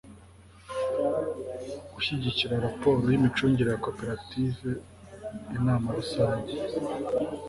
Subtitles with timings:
[1.93, 4.69] gushyikiriza raporo y'imicungire ya koperative
[5.57, 6.53] inama rusange